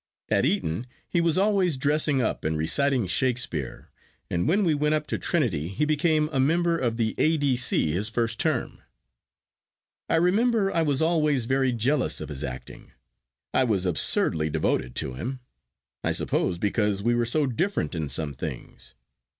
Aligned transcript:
At 0.29 0.45
Eton 0.47 0.87
he 1.07 1.21
was 1.21 1.37
always 1.37 1.77
dressing 1.77 2.23
up 2.23 2.43
and 2.43 2.57
reciting 2.57 3.05
Shakespeare, 3.05 3.91
and 4.31 4.47
when 4.47 4.63
we 4.63 4.73
went 4.73 4.95
up 4.95 5.05
to 5.05 5.19
Trinity 5.19 5.67
he 5.67 5.85
became 5.85 6.27
a 6.31 6.39
member 6.39 6.75
of 6.75 6.97
the 6.97 7.13
A.D.C. 7.19 7.91
his 7.91 8.09
first 8.09 8.39
term. 8.39 8.81
I 10.09 10.15
remember 10.15 10.71
I 10.73 10.81
was 10.81 11.03
always 11.03 11.45
very 11.45 11.71
jealous 11.71 12.19
of 12.19 12.29
his 12.29 12.43
acting. 12.43 12.93
I 13.53 13.63
was 13.63 13.85
absurdly 13.85 14.49
devoted 14.49 14.95
to 14.95 15.13
him; 15.13 15.39
I 16.03 16.13
suppose 16.13 16.57
because 16.57 17.03
we 17.03 17.13
were 17.13 17.23
so 17.25 17.45
different 17.45 17.93
in 17.93 18.09
some 18.09 18.33
things. 18.33 18.95